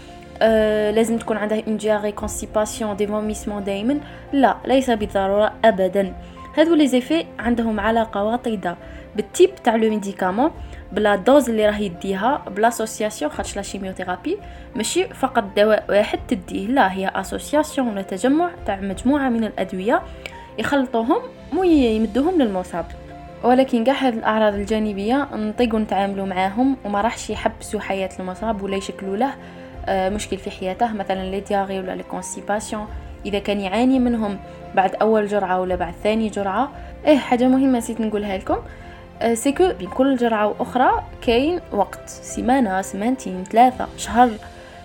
آه 0.42 0.90
لازم 0.90 1.18
تكون 1.18 1.37
عنده 1.37 1.62
une 1.67 1.76
diarrhée 1.76 2.12
constipation 2.12 2.97
des 2.97 3.07
vomissements 3.07 3.64
دائما 3.64 4.00
لا 4.32 4.56
ليس 4.64 4.90
بالضرورة 4.90 5.52
ابدا. 5.64 6.14
هادو 6.59 6.75
les 6.75 6.87
effets 6.87 7.26
عندهم 7.38 7.80
علاقة 7.80 8.25
وطيدة 8.25 8.76
بال 9.17 9.28
type 9.28 9.50
تاع 9.64 9.76
le 9.76 9.90
médicament 9.90 10.50
ب 10.93 11.00
la 11.00 11.17
dose 11.17 11.50
اللي 11.50 11.66
راه 11.66 11.78
يديها 11.78 12.42
ب 12.57 12.62
l'association 12.62 13.31
خاطش 13.30 13.56
la 13.57 13.62
chimiothérapie 13.62 14.38
ماشي 14.76 15.04
فقط 15.04 15.44
دواء 15.56 15.85
واحد 15.88 16.18
تديه 16.28 16.66
لا 16.66 16.92
هي 16.92 17.12
association 17.14 17.88
ولا 17.88 18.02
تجمع 18.02 18.50
تاع 18.66 18.80
مجموعة 18.80 19.28
من 19.28 19.44
الأدوية 19.44 20.02
يخلطوهم 20.59 21.23
ويمدوهم 21.56 22.42
للمصاب. 22.42 22.87
ولكن 23.44 23.85
كاع 23.85 23.94
هاد 23.94 24.14
الأعراض 24.14 24.54
الجانبية 24.54 25.28
نطيقوا 25.35 25.78
نتعاملوا 25.78 26.26
معاهم 26.26 26.76
وما 26.85 27.00
راحش 27.00 27.30
يحبسوا 27.30 27.80
حياة 27.80 28.11
المصاب 28.20 28.62
ولا 28.62 28.76
يشكلوا 28.76 29.16
له 29.16 29.35
مشكل 29.90 30.37
في 30.37 30.50
حياته 30.50 30.92
مثلا 30.92 31.30
les 31.31 31.40
diarrhées 31.40 31.79
ولا 31.78 31.92
les 31.93 32.02
constipations 32.02 32.87
إذا 33.26 33.38
كان 33.38 33.61
يعاني 33.61 33.99
منهم 33.99 34.38
بعد 34.75 34.94
أول 34.94 35.26
جرعة 35.26 35.61
ولا 35.61 35.76
بعد 35.76 35.94
ثاني 36.02 36.28
جرعة 36.28 36.73
إيه 37.06 37.18
حاجة 37.18 37.49
مهمة 37.49 37.78
نسيت 37.78 38.00
نقولها 38.00 38.38
لكم. 38.38 38.59
c'est 39.35 39.53
que 39.53 39.64
آه، 39.64 39.73
بين 39.73 39.88
كل 39.88 40.16
جرعة 40.16 40.47
وأخرى 40.47 40.90
كاين 41.23 41.61
وقت 41.73 42.09
سيمانة 42.09 42.82
سيمانتين 42.82 43.44
ثلاثة 43.44 43.88
شهر 43.97 44.30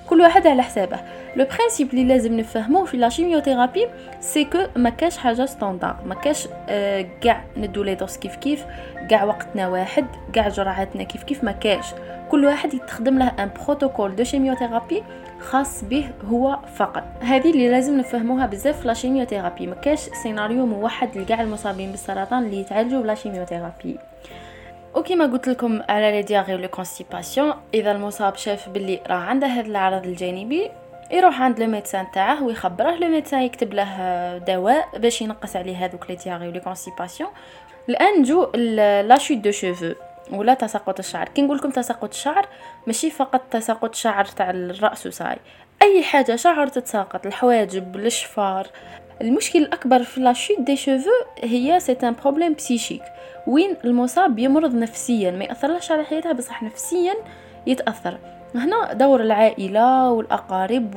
كل 0.10 0.22
واحد 0.22 0.48
على 0.48 0.64
حسابه. 0.64 1.00
le 1.36 1.46
principe 1.46 1.94
اللي 1.94 2.04
لازم 2.04 2.40
نفهموه 2.40 2.86
في 2.86 2.98
la 2.98 3.10
chimiothérapie 3.10 3.88
c'est 4.20 4.46
que 4.46 4.58
ما 4.76 4.90
كاش 4.90 5.18
حاجة 5.18 5.46
standard 5.46 5.96
ما 6.06 6.16
كاش 6.16 6.48
كاع 7.22 7.44
آه 7.58 7.60
ندو 7.60 7.84
les 7.84 7.96
doses 7.96 8.18
كيف 8.18 8.36
كيف 8.36 8.66
كاع 9.10 9.24
وقتنا 9.24 9.68
واحد 9.68 10.06
كاع 10.34 10.50
جرعاتنا 10.50 11.04
كيف 11.04 11.24
كيف 11.24 11.44
ما 11.44 11.52
كاش. 11.52 11.86
كل 12.32 12.46
واحد 12.46 12.74
يتخدم 12.74 13.20
له 13.20 13.28
un 13.28 13.50
protocole 13.66 14.16
de 14.16 14.24
chimiothérapie 14.24 15.04
خاص 15.40 15.84
به 15.84 16.10
هو 16.32 16.60
فقط. 16.76 17.04
هذه 17.22 17.52
اللي 17.52 17.70
لازم 17.70 17.98
نفهموها 17.98 18.46
بزاف 18.46 18.86
la 18.86 18.94
chimiothérapie 18.94 19.68
ما 19.68 19.76
كاش 19.76 20.00
سيناريو 20.00 20.66
موحد 20.66 21.18
لكاع 21.18 21.42
المصابين 21.42 21.92
بالسرطان 21.92 22.44
اللي 22.44 22.60
يتعالجوا 22.60 23.02
ب 23.02 23.07
la 23.07 23.16
chimiothérapie 23.16 23.98
وكما 24.96 25.26
قلت 25.26 25.48
لكم 25.48 25.82
على 25.90 26.12
les 26.12 26.22
diarrhées 26.22 26.56
و 26.56 26.59
les 26.59 26.68
constipations 26.68 27.54
إذا 27.74 27.92
المصاب 27.92 28.36
شاف 28.36 28.70
باللي 28.70 29.00
راه 29.08 29.16
عنده 29.16 29.48
هذا 29.48 29.68
العرض 29.68 30.06
الجانبي 30.06 30.72
يروح 31.12 31.42
عند 31.42 31.60
le 31.60 31.68
médecin 31.68 32.06
تاعه 32.14 32.44
ويخبره. 32.44 32.96
le 32.96 33.08
médecin 33.08 33.42
يكتب 33.42 33.74
له 33.74 34.38
دواء 34.38 34.88
باش 34.98 35.22
ينقص 35.22 35.56
عليه 35.56 35.86
هذوك 35.86 36.10
les 36.10 36.16
diarrhées 36.16 36.48
و 36.48 36.51
les 36.51 36.60
constipations 36.60 37.30
الآن 37.90 38.20
نجو 38.20 38.52
la 39.08 39.18
chute 39.18 39.38
de 39.38 39.52
cheveux 39.52 39.94
ولا 40.32 40.54
تساقط 40.54 41.00
الشعر. 41.00 41.30
كي 41.30 41.42
نقول 41.42 41.58
لكم 41.58 41.70
تساقط 41.70 42.10
الشعر 42.10 42.48
ماشي 42.88 43.10
فقط 43.12 43.42
تساقط 43.52 43.96
شعر 43.96 44.26
تاع 44.26 44.50
الرأس 44.50 45.08
وصاي. 45.08 45.38
أي 45.82 46.04
حاجة 46.04 46.36
شعر 46.36 46.68
تتساقط 46.68 47.26
الحواجب 47.26 47.96
الشفار. 47.96 48.68
المشكل 49.22 49.60
الأكبر 49.60 50.04
في 50.04 50.22
la 50.22 50.34
chute 50.34 50.60
des 50.60 50.76
cheveux 50.76 51.10
هي 51.44 51.80
c'est 51.80 51.98
un 52.04 52.16
problème 52.24 52.54
psychique 52.54 53.04
وين 53.48 53.78
المصاب 53.86 54.40
يمرض 54.40 54.76
نفسيا 54.76 55.32
ما 55.32 55.44
يأثرلهش 55.44 55.92
على 55.92 56.04
حياته 56.04 56.32
بصح 56.32 56.64
نفسيا 56.64 57.14
يتأثر. 57.68 58.18
هنا 58.56 58.94
دور 58.94 59.22
العائلة 59.22 60.12
والأقارب 60.12 60.96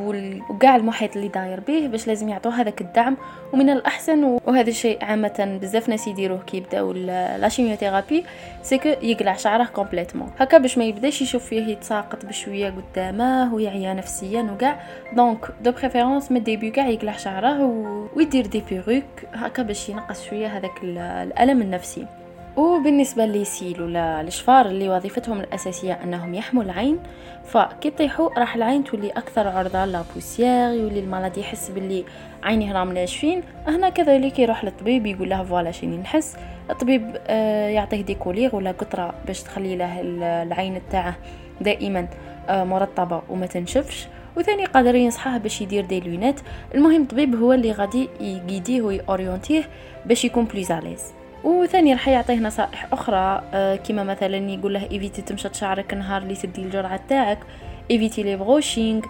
وكاع 0.51 0.77
المحيط 0.77 1.17
اللي 1.17 1.29
داير 1.29 1.61
به 1.61 1.87
باش 1.87 2.07
لازم 2.07 2.29
يعطوه 2.29 2.53
هذاك 2.53 2.81
الدعم 2.81 3.17
ومن 3.53 3.71
الأحسن 3.71 4.39
وهذا 4.47 4.71
الشيء 4.71 5.05
عامة 5.05 5.59
بزاف 5.63 5.89
ناس 5.89 6.09
يديروه 6.09 6.39
كي 6.39 6.57
يبداو 6.57 6.93
la 6.93 7.49
chimiothérapie 7.49 8.25
ce 8.63 8.73
que 8.73 8.89
يقلع 8.89 9.35
شعره 9.35 9.65
complètement 9.65 10.31
هكا 10.39 10.59
باش 10.59 10.79
ما 10.79 10.85
يبداش 10.85 11.23
يشوف 11.23 11.45
فيه 11.45 11.67
يتساقط 11.67 12.27
بشوية 12.27 12.71
قدامه 12.71 13.55
ويعيا 13.55 13.95
نفسيا 13.95 14.43
وكاع 14.43 14.81
donc 15.13 15.39
de 15.63 15.73
préférence 15.73 16.31
من 16.31 16.37
ال 16.37 16.43
début 16.43 16.71
كاع 16.71 16.89
يقلع 16.89 17.13
شعره 17.13 17.63
ويدير 18.17 18.47
des 18.47 18.63
perruques. 18.71 19.05
هكا 19.35 19.63
باش 19.63 19.89
ينقص 19.89 20.25
شوية 20.25 20.47
هذاك 20.47 20.83
الألم 20.83 21.63
النفسي. 21.63 22.07
وبالنسبة 22.57 23.27
ل 23.27 23.34
les 23.34 23.55
cils 23.55 23.83
ولا 23.83 24.21
الشفار 24.21 24.67
اللي 24.67 24.89
وظيفتهم 24.89 25.41
الأساسية 25.41 25.93
أنهم 25.93 26.35
يحموا 26.35 26.63
العين 26.63 26.99
فكي 27.45 27.89
يطيحوا 27.89 28.39
راح 28.39 28.55
العين 28.57 28.85
تولي 28.85 29.11
أكثر 29.11 29.49
عرضة 29.49 29.85
la 29.85 30.03
poussière 30.15 30.71
يولي 30.71 31.01
المرض 31.01 31.39
يحس 31.39 31.71
باللي 31.71 32.05
عيني 32.43 32.73
راهم 32.73 32.93
ناشفين. 32.93 33.43
هنا 33.67 33.89
كذلك 33.89 34.39
يروح 34.39 34.65
للطبيب 34.65 35.07
يقول 35.07 35.31
له 35.31 35.45
voilà 35.45 35.71
شني 35.71 35.97
نحس. 35.97 36.37
الطبيب 36.71 37.17
آه 37.27 37.69
يعطيه 37.69 38.01
des 38.01 38.16
collyres 38.16 38.57
ولا 38.57 38.71
قطرة 38.71 39.15
باش 39.27 39.43
تخلي 39.43 39.77
له 39.77 40.01
العين 40.43 40.81
تاعه 40.91 41.17
دائما 41.61 42.09
آه 42.49 42.65
مرطبة 42.65 43.23
وما 43.29 43.47
تنشفش. 43.47 44.07
وثاني 44.37 44.65
قادر 44.65 44.95
ينصحه 44.95 45.39
باش 45.39 45.61
يدير 45.61 45.85
des 45.85 46.01
lunettes 46.01 46.41
المهم 46.75 47.03
الطبيب 47.03 47.35
هو 47.43 47.53
اللي 47.53 47.73
غادي 47.73 48.09
يقيديه 48.21 48.83
ويورينتيه 48.83 49.65
باش 50.07 50.25
يكون 50.25 50.45
à 50.45 50.49
l'aise 50.49 50.73
وثاني 51.45 51.93
راح 51.93 52.09
يعطيه 52.09 52.39
نصائح 52.39 52.93
أخرى 52.93 53.43
آه، 53.55 53.77
كما 53.77 54.05
مثلا 54.05 54.37
يقول 54.37 54.75
له 54.75 54.91
évite 54.91 55.23
تمشط 55.23 55.55
شعرك 55.55 55.95
نهار 55.95 56.23
اللي 56.23 56.35
تدي 56.35 56.63
الجرعة 56.63 57.01
تاعك 57.09 57.39
évite 57.91 58.23
les 58.23 58.37
brushings 58.37 59.03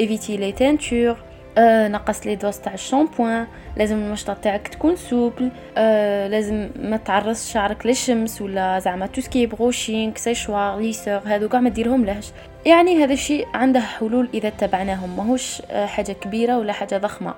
évite 0.00 0.36
les 0.36 0.52
teintures 0.52 1.16
آه 1.58 1.88
نقص 1.88 2.26
les 2.26 2.36
doses 2.36 2.58
تاع 2.58 2.74
الشامبوان. 2.74 3.46
لازم 3.76 3.96
المشطه 3.96 4.34
تاعك 4.34 4.68
تكون 4.68 4.96
souple. 4.96 5.50
آه 5.76 6.28
لازم 6.28 6.68
ما 6.76 6.96
تعرضش 6.96 7.52
شعرك 7.52 7.86
للشمس 7.86 8.42
ولا 8.42 8.78
زعما 8.78 9.06
tout 9.06 9.20
ce 9.20 9.30
qui 9.30 9.46
brushing 9.46 10.12
séchoir 10.16 10.78
lisseur 10.80 11.20
هادو 11.26 11.48
كاع 11.48 11.60
ما 11.60 11.70
ديرهم 11.70 12.04
لهش. 12.04 12.30
يعني 12.66 13.04
هذا 13.04 13.12
الشيء 13.12 13.46
عنده 13.54 13.80
حلول 13.80 14.28
إذا 14.34 14.48
تبعناهم. 14.48 15.16
ماهوش 15.16 15.62
آه 15.70 15.86
حاجة 15.86 16.12
كبيرة 16.12 16.58
ولا 16.58 16.72
حاجة 16.72 16.98
ضخمة. 16.98 17.34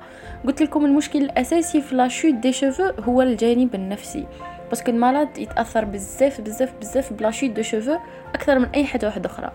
قلت 0.47 0.63
لكم 0.63 0.85
المشكل 0.85 1.19
الأساسي 1.23 1.81
في 1.81 1.95
la 1.95 2.09
chute 2.09 2.35
des 2.35 2.53
cheveux 2.53 2.83
هو 2.83 3.23
الجانب 3.23 3.75
النفسي. 3.75 4.27
parce 4.71 4.83
que 4.83 4.91
المرض 4.91 5.39
يتأثر 5.39 5.85
بزاف 5.85 6.41
بزاف 6.41 6.73
بزاف 6.81 7.13
ب 7.13 7.19
la 7.19 7.31
chute 7.31 7.51
de 7.51 7.63
cheveux 7.63 7.97
أكثر 8.35 8.59
من 8.59 8.69
أي 8.75 8.85
حاجة 8.85 9.07
واحدة 9.07 9.31
أخرى. 9.31 9.53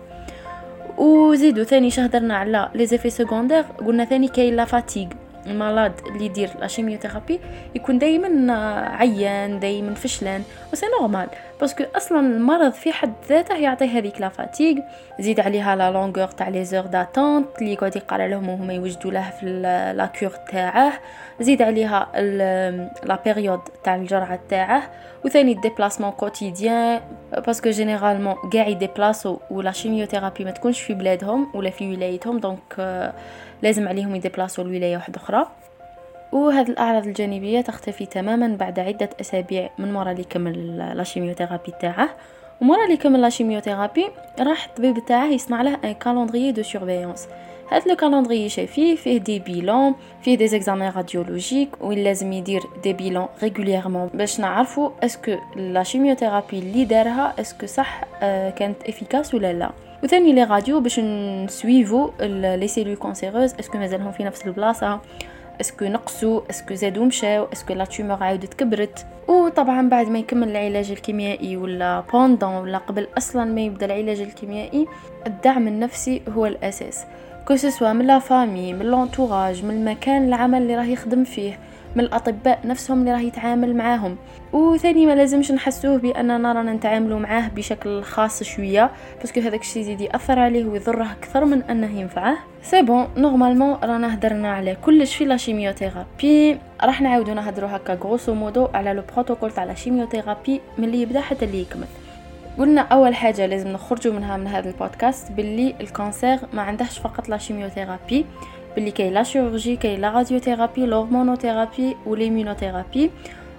وزيدو 0.98 1.64
ثاني 1.64 1.90
شهدرنا 1.90 2.36
على 2.36 2.70
les 2.74 2.86
effets 2.86 3.10
secondaires 3.10 3.62
قلنا 3.62 4.04
ثاني 4.04 4.28
كاين 4.28 4.56
la 4.56 4.64
fatigue 4.64 5.08
المرض 5.46 5.92
اللي 6.06 6.24
يدير 6.24 6.50
لا 6.60 6.66
يكون 7.74 7.98
دائما 7.98 8.52
عيان 8.96 9.60
دائما 9.60 9.94
فشلان 9.94 10.42
و 10.72 10.74
c'est 10.74 10.86
normal 11.00 11.28
parce 11.62 11.76
que 11.76 11.84
أصلا 11.96 12.20
المرض 12.20 12.72
في 12.72 12.92
حد 12.92 13.12
ذاته 13.28 13.54
يعطي 13.54 13.84
هذيك 13.84 14.20
la 14.20 14.28
fatigue 14.28 14.76
زيد 15.20 15.40
عليها 15.40 15.76
la 15.76 15.90
longueur 15.90 16.26
تاع 16.26 16.48
les 16.48 16.64
heures 16.64 16.86
d'attente 16.86 17.46
اللي 17.58 17.72
يقعد 17.72 17.96
يقرا 17.96 18.26
لهم 18.26 18.48
وهما 18.48 18.72
يوجدوا 18.72 19.10
له 19.10 19.30
في 19.30 19.46
la 19.96 20.06
cure 20.06 20.30
تاعه. 20.30 20.92
زيد 21.40 21.62
عليها 21.62 22.08
la 23.04 23.18
période 23.24 23.60
تاع 23.84 23.96
الجرعة 23.96 24.40
تاعه. 24.48 24.82
وثاني 25.24 25.54
déplacement 25.54 26.10
quotidien 26.10 27.00
parce 27.46 27.61
que 27.61 27.70
généralement 27.70 28.34
كاع 28.52 28.66
يdéplacer 28.68 29.31
و 29.31 29.38
و 29.50 29.57
la 29.57 29.72
chimiothérapie 29.72 30.44
ما 30.44 30.50
تكونش 30.50 30.80
في 30.80 30.94
بلادهم 30.94 31.50
ولا 31.54 31.70
في 31.70 31.92
ولايتهم 31.92 32.38
donc 32.38 33.12
لازم 33.62 33.88
عليهم 33.88 34.16
يdéplacer 34.16 34.57
و 34.57 34.62
لولاية 34.62 34.96
واحدة 34.96 35.16
أخرى. 35.16 35.46
وهذه 36.32 36.68
الأعراض 36.68 37.06
الجانبية 37.06 37.60
تختفي 37.60 38.06
تماما 38.06 38.56
بعد 38.56 38.78
عدة 38.78 39.10
أسابيع 39.20 39.70
من 39.78 39.92
مرة 39.92 40.10
اللي 40.12 40.24
كمل 40.24 40.78
la 40.96 41.04
chimiothérapie 41.04 41.72
تاعه 41.80 42.08
ومرة 42.60 42.84
اللي 42.84 42.96
كمل 42.96 43.20
la 43.20 43.28
chimiothérapie 43.28 44.06
راح 44.40 44.64
الطبيب 44.64 45.04
تاعه 45.06 45.26
يصنع 45.26 45.62
له 45.62 45.78
un 45.84 45.92
calendrier 45.92 46.52
de 46.52 46.62
surveillance 46.62 47.28
هاد 47.72 47.88
le 47.88 47.96
calendrier 47.96 48.48
فيه 48.48 48.96
فيه 48.96 49.18
des 49.18 49.38
bilans 49.38 49.94
فيه 50.22 50.36
des 50.36 50.48
examens 50.48 50.92
radiologiques 50.96 51.68
وين 51.80 52.04
لازم 52.04 52.32
يدير 52.32 52.62
des 52.82 52.92
bilans 52.92 53.26
régulièrement 53.42 54.08
باش 54.14 54.40
نعرفوا 54.40 54.90
est-ce 55.02 55.25
que 55.25 55.36
la 55.56 55.82
chimiothérapie 55.82 56.58
اللي 56.58 56.84
دارها 56.84 57.34
est-ce 57.40 57.57
que 57.57 57.66
صح 57.66 58.04
آه 58.22 58.50
كانت 58.50 58.82
efficace 58.88 59.34
ولا 59.34 59.52
لا. 59.52 59.70
وثاني 60.04 60.32
les 60.32 60.44
radios 60.44 60.80
باش 60.80 61.00
نsuivre 61.00 62.68
و 62.68 62.70
les 62.70 62.77
cellules 62.77 62.96
cancéreuses 62.96 63.54
est-ce 63.60 63.72
que 63.72 63.78
مازالهم 63.78 64.12
في 64.12 64.24
نفس 64.24 64.46
البلاصة. 64.46 65.00
est-ce 65.62 65.77
que 65.77 65.84
نقصوا 65.84 66.40
est-ce 66.50 66.66
que 66.66 66.74
زادوا 66.74 67.04
مشاو 67.04 67.46
est-ce 67.52 67.67
que 67.67 67.74
la 67.74 67.84
tumeur 67.84 68.22
عاودت 68.22 68.54
كبرت. 68.54 69.06
وطبعا 69.28 69.88
بعد 69.88 70.08
ما 70.08 70.18
يكمل 70.18 70.48
العلاج 70.50 70.90
الكيميائي 70.90 71.56
ولا 71.56 72.04
pendant 72.12 72.54
ولا 72.54 72.78
قبل 72.78 73.06
أصلا 73.18 73.44
ما 73.44 73.60
يبدأ 73.60 73.86
العلاج 73.86 74.20
الكيميائي 74.20 74.86
الدعم 75.26 75.68
النفسي 75.68 76.22
هو 76.28 76.46
الأساس. 76.46 77.04
que 77.48 77.56
ce 77.56 77.68
soit 77.68 77.92
من 77.92 78.06
la 78.06 78.18
famille 78.18 78.72
من 78.72 78.86
l'entourage 78.86 79.64
من 79.64 79.70
المكان 79.70 80.28
العمل 80.28 80.62
اللي 80.62 80.76
راه 80.76 80.84
يخدم 80.84 81.24
فيه. 81.24 81.58
من 81.96 82.04
الأطباء 82.04 82.60
نفسهم 82.64 83.00
اللي 83.00 83.12
راه 83.12 83.20
يتعامل 83.20 83.76
معاهم. 83.76 84.16
وثاني 84.52 85.06
ما 85.06 85.14
لازمش 85.14 85.52
نحسوه 85.52 85.96
بأننا 85.96 86.52
رانا 86.52 86.72
نتعاملوا 86.72 87.18
معاه 87.18 87.48
بشكل 87.48 88.02
خاص 88.02 88.42
شوية 88.42 88.90
parce 89.20 89.32
que 89.32 89.40
هذاك 89.40 89.60
الشيء 89.60 89.82
يزيد 89.82 90.00
يأثر 90.00 90.38
عليه 90.38 90.64
ويضره 90.64 91.12
أكثر 91.12 91.44
من 91.44 91.62
أنه 91.62 92.00
ينفعه. 92.00 92.36
c'est 92.62 92.82
bon 92.82 93.08
normalement 93.16 93.74
رانا 93.82 94.14
هدرنا 94.14 94.52
على 94.52 94.76
كلش 94.84 95.16
في 95.16 95.24
la 95.24 95.36
chimiothérapie 95.36 96.58
راح 96.84 97.00
نعاودو 97.00 97.34
نهضروا 97.34 97.76
هكا 97.76 97.94
grosso 97.94 98.34
modo 98.34 98.68
على 98.74 98.92
le 98.92 99.02
protocole 99.14 99.50
تاع 99.50 99.64
la 99.64 99.74
chimiothérapie 99.74 100.60
من 100.78 100.84
اللي 100.84 101.02
يبدا 101.02 101.20
حتى 101.20 101.44
اللي 101.44 101.60
يكمل. 101.60 101.86
قلنا 102.58 102.80
أول 102.80 103.14
حاجة 103.14 103.46
لازم 103.46 103.68
نخرجوا 103.68 104.12
منها 104.12 104.36
من 104.36 104.46
هذا 104.46 104.68
البودكاست 104.68 105.32
باللي 105.32 105.74
ال 105.80 105.88
cancer 105.88 106.38
ما 106.52 106.62
عندهش 106.62 106.98
فقط 106.98 107.28
la 107.28 107.38
chimiothérapie 107.38 108.26
باللي 108.74 108.90
كاين 108.90 109.12
la 109.12 109.22
chirurgie 109.22 109.76
كاين 109.76 110.00
la 110.00 110.10
radiothérapie 110.10 110.90
l'hormonothérapie 110.90 112.06
و 112.06 112.12
l'immunothérapie 112.12 113.10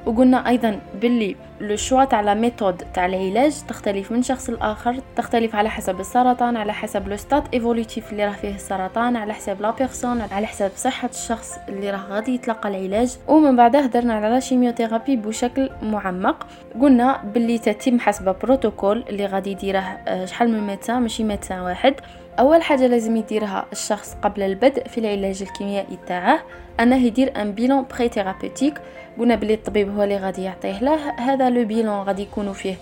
وقلنا 0.05 0.49
أيضا 0.49 0.79
باللي 1.01 1.35
le 1.61 1.75
choix 1.75 2.03
تاع 2.03 2.21
la 2.21 2.33
méthode 2.33 2.83
تاع 2.93 3.05
العلاج 3.05 3.61
تختلف 3.67 4.11
من 4.11 4.21
شخص 4.23 4.49
لآخر 4.49 4.95
تختلف 5.15 5.55
على 5.55 5.69
حسب 5.69 5.99
السرطان 5.99 6.57
على 6.57 6.73
حسب 6.73 7.07
le 7.07 7.15
stade 7.15 7.43
évolutif 7.53 8.11
اللي 8.11 8.25
راه 8.25 8.31
فيه 8.31 8.55
السرطان 8.55 9.15
على 9.15 9.33
حسب 9.33 9.61
la 9.61 9.71
personne 9.71 10.21
على 10.21 10.47
حسب 10.47 10.71
صحة 10.75 11.09
الشخص 11.09 11.57
اللي 11.69 11.91
راه 11.91 12.05
غادي 12.09 12.35
يتلقى 12.35 12.69
العلاج. 12.69 13.17
ومن 13.27 13.55
بعد 13.55 13.75
هدرنا 13.75 14.13
على 14.13 14.29
la 14.29 14.39
chimiothérapie 14.39 15.15
بشكل 15.15 15.69
معمق. 15.81 16.47
قلنا 16.81 17.21
باللي 17.33 17.57
تتم 17.57 17.99
حسب 17.99 18.35
بروتوكول 18.43 19.03
اللي 19.09 19.25
غادي 19.25 19.51
يديره 19.51 19.79
آه، 19.79 20.25
شحال 20.25 20.51
من 20.51 20.67
médecin 20.67 21.01
ماشي 21.01 21.23
médecin 21.23 21.59
واحد. 21.59 21.93
أول 22.39 22.61
حاجة 22.61 22.87
لازم 22.87 23.15
يديرها 23.15 23.65
الشخص 23.71 24.17
قبل 24.21 24.41
البدء 24.41 24.87
في 24.87 24.97
العلاج 24.97 25.41
الكيميائي 25.41 25.97
تاعه 26.07 26.39
أنه 26.79 27.05
يدير 27.05 27.41
un 27.41 27.51
bilan 27.51 27.85
pré-thérapeutique 27.91 28.81
قلنا 29.19 29.35
بلي 29.35 29.53
الطبيب 29.53 29.95
هو 29.97 30.03
اللي 30.03 30.17
غادي 30.17 30.43
يعطيه. 30.43 30.83
له 30.83 31.11
هذا 31.19 31.49
le 31.49 31.65
bilan 31.65 32.01
غادي 32.03 32.21
يكونوا 32.21 32.53
فيه 32.53 32.75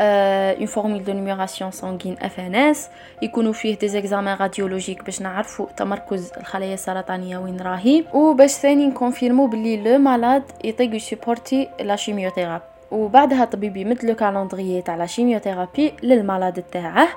une 0.00 0.66
formule 0.66 1.04
de 1.04 1.12
numération 1.12 1.70
sanguine 1.70 2.16
FNS 2.22 2.88
يكونوا 3.22 3.52
فيه 3.52 3.78
des 3.78 3.88
examens 3.88 4.36
radiologiques 4.36 5.04
باش 5.04 5.22
نعرفوا 5.22 5.66
تمركز 5.76 6.32
الخلايا 6.40 6.74
السرطانية 6.74 7.38
وين 7.38 7.60
راهي. 7.60 8.04
وباش 8.14 8.50
ثاني 8.50 8.86
نconfirmer 8.86 9.40
و 9.40 9.46
بلي 9.46 9.76
le 9.76 9.98
malade 9.98 10.42
يطيق 10.64 10.94
يsupporter 10.94 11.68
la 11.80 11.96
chimiothérapie 11.96 12.64
وبعدها 12.90 13.42
الطبيب 13.44 13.76
يمد 13.76 14.04
le 14.04 14.14
calendrier 14.14 14.82
تاع 14.82 14.96
la 14.96 15.06
chimiothérapie 15.06 15.92
لل 16.02 16.17
malade 16.17 16.62
تاعه. 16.72 17.08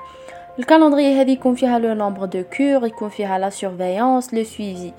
ال 0.58 0.64
calendrier 0.64 1.20
هذه 1.20 1.30
يكون 1.30 1.54
فيها 1.54 1.78
le 1.78 1.94
nombre 1.94 2.24
de 2.24 2.42
cures 2.56 2.86
يكون 2.86 3.08
فيها 3.08 3.38
la 3.38 3.50
surveillance 3.50 4.34
le 4.34 4.44
suivi 4.44 4.92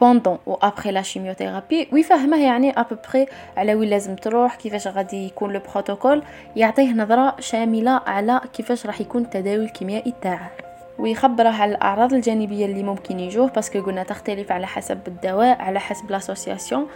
pendant 0.00 0.38
و 0.46 0.54
après 0.54 0.90
la 0.90 1.02
chimiothérapie 1.02 1.88
ويفهمه 1.92 2.44
يعني 2.44 2.70
à 2.70 2.77
peu 2.77 2.98
près 2.98 3.26
على 3.56 3.74
وين 3.74 3.90
لازم 3.90 4.16
تروح 4.16 4.54
كيفاش 4.54 4.88
غادي 4.88 5.26
يكون 5.26 5.52
le 5.52 5.60
protocole 5.72 6.22
يعطيه 6.56 6.92
نظره 6.92 7.36
شامله 7.40 8.00
على 8.06 8.40
كيفاش 8.52 8.86
راح 8.86 9.00
يكون 9.00 9.22
التداوي 9.22 9.64
الكيميائي 9.64 10.14
تاعه 10.22 10.67
ويخبره 10.98 11.48
على 11.48 11.72
الاعراض 11.72 12.14
الجانبية 12.14 12.66
اللي 12.66 12.82
ممكن 12.82 13.20
يجوه 13.20 13.48
parce 13.48 13.68
que 13.68 13.80
قلنا 13.80 14.02
تختلف 14.02 14.52
على 14.52 14.66
حسب 14.66 14.98
الدواء 15.08 15.62
على 15.62 15.80
حسب 15.80 16.10
l'association 16.10 16.86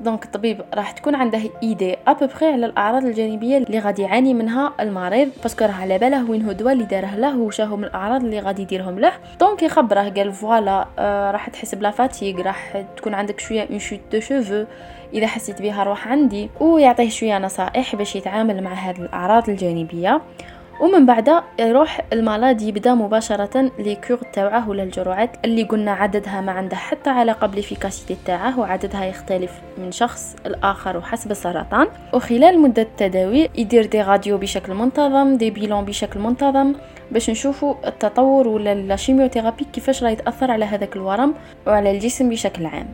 donc 0.00 0.24
الطبيب 0.24 0.60
راح 0.74 0.90
تكون 0.90 1.14
عنده 1.14 1.40
idée 1.62 1.96
à 2.06 2.11
peu 2.11 2.26
près 2.26 2.46
على 2.46 2.66
الأعراض 2.66 3.04
الجانبية 3.04 3.56
اللي 3.58 3.78
غادي 3.78 4.02
يعاني 4.02 4.34
منها 4.34 4.72
المريض 4.80 5.28
parce 5.42 5.56
que 5.56 5.64
راه 5.64 5.72
على 5.72 5.98
باله 5.98 6.30
وين 6.30 6.44
هو 6.44 6.50
الدواء 6.50 6.72
اللي 6.72 6.84
داره 6.84 7.14
له 7.16 7.38
وشاهم 7.38 7.84
الأعراض 7.84 8.24
اللي 8.24 8.40
غادي 8.40 8.62
يديرهم 8.62 8.98
له. 8.98 9.12
donc 9.40 9.62
يخبره 9.62 10.08
قال 10.08 10.32
voilà 10.32 10.86
آه 10.98 11.30
راح 11.30 11.48
تحس 11.50 11.74
ب 11.74 11.79
la 11.79 11.90
fatigue 11.90 12.42
راح 12.42 12.84
تكون 12.96 13.14
عندك 13.14 13.40
شوية 13.40 13.68
une 13.70 13.78
chute 13.78 14.00
de 14.12 14.20
cheveux 14.20 14.64
إذا 15.14 15.26
حسيت 15.26 15.62
بها 15.62 15.84
روح 15.84 16.08
عندي 16.08 16.50
ويعطيه 16.60 17.08
شوية 17.08 17.38
نصائح 17.38 17.96
باش 17.96 18.16
يتعامل 18.16 18.62
مع 18.62 18.72
هذه 18.72 19.00
الأعراض 19.00 19.50
الجانبية. 19.50 20.20
ومن 20.82 21.06
بعد 21.06 21.42
يروح 21.58 22.00
المرض 22.12 22.62
يبدا 22.62 22.94
مباشرة 22.94 23.70
لي 23.78 23.98
تاعه 24.32 24.68
ولا 24.68 24.82
الجرعات 24.82 25.30
اللي 25.44 25.62
قلنا 25.62 25.92
عددها 25.92 26.40
ما 26.40 26.52
عنده 26.52 26.76
حتى 26.76 27.10
علاقة 27.10 27.46
ب 27.46 27.51
l'efficacité 27.51 28.16
تاعه 28.26 28.60
وعددها 28.60 29.04
يختلف 29.04 29.52
من 29.78 29.92
شخص 29.92 30.36
الآخر 30.46 30.96
وحسب 30.96 31.30
السرطان. 31.30 31.88
وخلال 32.12 32.60
مدة 32.60 32.82
التداوي 32.82 33.48
يدير 33.54 33.86
des 33.86 34.02
radios 34.02 34.38
بشكل 34.38 34.74
منتظم 34.74 35.36
des 35.36 35.50
bilans 35.50 35.84
بشكل 35.84 36.20
منتظم 36.20 36.74
باش 37.10 37.30
نشوفوا 37.30 37.74
التطور 37.86 38.48
و 38.48 38.72
la 38.72 38.84
chimiothérapie 38.84 39.66
كيفاش 39.72 40.02
راه 40.02 40.10
يتاثر 40.10 40.50
على 40.50 40.64
هذاك 40.64 40.96
الورم 40.96 41.34
وعلى 41.66 41.90
الجسم 41.90 42.28
بشكل 42.30 42.66
عام. 42.66 42.86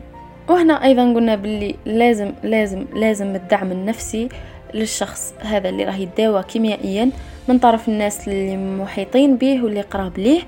وهنا 0.49 0.83
أيضا 0.83 1.13
قلنا 1.13 1.35
باللي 1.35 1.75
لازم 1.85 2.31
لازم 2.43 2.85
لازم 2.93 3.35
الدعم 3.35 3.71
النفسي 3.71 4.29
للشخص 4.73 5.33
هذا 5.39 5.69
اللي 5.69 5.83
راه 5.83 5.95
يداوى 5.95 6.43
كيميائيا 6.43 7.11
من 7.47 7.59
طرف 7.59 7.89
الناس 7.89 8.27
اللي 8.27 8.57
محيطين 8.57 9.35
به 9.35 9.63
واللي 9.63 9.81
قراب 9.81 10.17
ليه. 10.17 10.41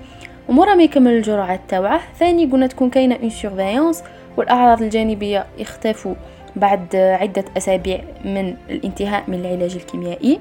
ومورا 0.49 0.75
ما 0.75 0.83
يكمل 0.83 1.11
الجرعات 1.11 1.59
تاوعه. 1.67 2.01
ثاني 2.19 2.45
قلنا 2.45 2.67
تكون 2.67 2.89
كاينة 2.89 3.15
une 3.15 3.29
surveillance 3.29 4.03
والأعراض 4.37 4.81
الجانبية 4.81 5.45
يختفوا 5.57 6.15
بعد 6.55 6.95
عدة 6.95 7.45
أسابيع 7.57 8.01
من 8.25 8.55
الانتهاء 8.69 9.23
من 9.27 9.39
العلاج 9.39 9.75
الكيميائي. 9.75 10.39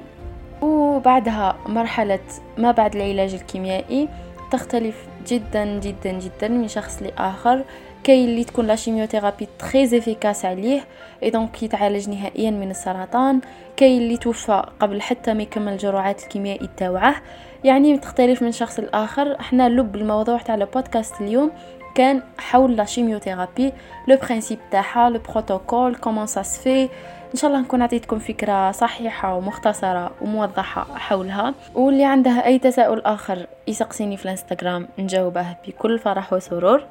وبعدها 0.61 1.57
مرحلة 1.67 2.19
ما 2.57 2.71
بعد 2.71 2.95
العلاج 2.95 3.33
الكيميائي 3.33 4.07
تختلف 4.51 4.95
جدا 5.27 5.79
جدا 5.79 6.11
جدا 6.11 6.47
من 6.47 6.67
شخص 6.67 7.03
لآخر. 7.03 7.63
كاين 8.03 8.29
اللي 8.29 8.43
تكون 8.43 8.67
la 8.67 8.75
chimiothérapie 8.75 9.47
très 9.59 9.97
efficace 9.97 10.45
عليه 10.45 10.81
et 11.23 11.29
donc 11.29 11.63
يتعالج 11.63 12.09
نهائيا 12.09 12.51
من 12.51 12.71
السرطان. 12.71 13.41
كاين 13.77 14.01
اللي 14.01 14.17
توفى 14.17 14.63
قبل 14.79 15.01
حتى 15.01 15.33
ما 15.33 15.43
يكمل 15.43 15.73
الجرعات 15.73 16.23
الكيميائي 16.23 16.69
تاوعه 16.77 17.15
يعني 17.63 17.97
تختلف 17.97 18.41
من 18.41 18.51
شخص 18.51 18.79
لآخر. 18.79 19.39
إحنا 19.39 19.69
لب 19.69 19.95
الموضوع 19.95 20.37
تاع 20.37 20.55
البودكاست 20.55 21.21
اليوم 21.21 21.51
كان 21.95 22.21
حول 22.37 22.75
la 22.75 22.85
chimiothérapie 22.85 23.73
le 24.07 24.17
principe 24.17 24.59
تاعها 24.71 25.09
le 25.09 25.19
protocole 25.19 25.95
comment 25.95 26.25
ça 26.25 26.41
se 26.41 26.55
fait 26.55 26.83
إن 27.33 27.37
شاء 27.37 27.51
الله 27.51 27.61
نكون 27.61 27.81
عطيتكم 27.81 28.19
فكرة 28.19 28.71
صحيحة 28.71 29.35
ومختصرة 29.35 30.11
وموضحة 30.21 30.97
حولها. 30.97 31.53
واللي 31.75 32.05
عندها 32.05 32.45
أي 32.45 32.59
تساؤل 32.59 33.01
آخر 33.01 33.47
يسقسيني 33.67 34.17
في 34.17 34.25
الإنستغرام 34.25 34.87
نجاوبه 34.99 35.45
بكل 35.67 35.99
فرح 35.99 36.33
وسرور. 36.33 36.83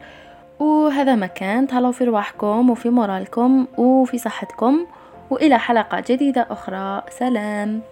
وهذا 0.60 1.14
مكان 1.14 1.66
تهلاو 1.66 1.92
في 1.92 2.04
رواحكم 2.04 2.70
وفي 2.70 2.90
مورالكم 2.90 3.66
وفي 3.78 4.18
صحتكم 4.18 4.86
وإلى 5.30 5.58
حلقة 5.58 6.00
جديدة 6.08 6.46
أخرى. 6.50 7.02
سلام. 7.18 7.82